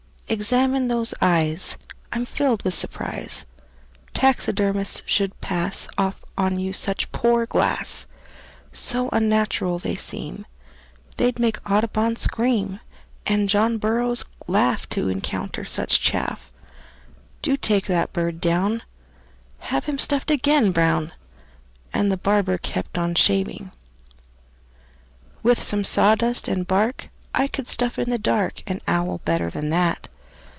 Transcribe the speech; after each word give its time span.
"Examine 0.31 0.87
those 0.87 1.13
eyes. 1.21 1.75
I'm 2.13 2.25
filled 2.25 2.63
with 2.63 2.73
surprise 2.73 3.45
Taxidermists 4.13 5.03
should 5.05 5.41
pass 5.41 5.89
Off 5.97 6.23
on 6.37 6.57
you 6.57 6.71
such 6.71 7.11
poor 7.11 7.45
glass; 7.45 8.07
So 8.71 9.09
unnatural 9.11 9.77
they 9.77 9.97
seem 9.97 10.45
They'd 11.17 11.37
make 11.37 11.57
Audubon 11.69 12.15
scream, 12.15 12.79
And 13.27 13.49
John 13.49 13.77
Burroughs 13.77 14.23
laugh 14.47 14.87
To 14.91 15.09
encounter 15.09 15.65
such 15.65 15.99
chaff. 15.99 16.49
Do 17.41 17.57
take 17.57 17.87
that 17.87 18.13
bird 18.13 18.39
down; 18.39 18.83
Have 19.59 19.83
him 19.83 19.97
stuffed 19.99 20.31
again, 20.31 20.71
Brown!" 20.71 21.11
And 21.91 22.09
the 22.09 22.15
barber 22.15 22.57
kept 22.57 22.97
on 22.97 23.15
shaving. 23.15 23.73
"With 25.43 25.61
some 25.61 25.83
sawdust 25.83 26.47
and 26.47 26.65
bark 26.65 27.09
I 27.35 27.49
could 27.49 27.67
stuff 27.67 27.99
in 27.99 28.09
the 28.09 28.17
dark 28.17 28.63
An 28.69 28.79
owl 28.87 29.17
better 29.25 29.49
than 29.49 29.69
that. 29.71 30.07